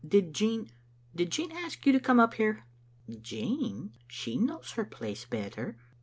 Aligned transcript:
Did 0.03 0.33
Jean— 0.33 0.71
did 1.15 1.31
Jean 1.31 1.51
ask 1.51 1.85
you 1.85 1.93
to 1.93 1.99
come 1.99 2.19
up 2.19 2.33
here?" 2.33 2.65
"Jean? 3.21 3.93
She 4.07 4.35
knows 4.35 4.71
her 4.71 4.83
place 4.83 5.25
better." 5.25 5.77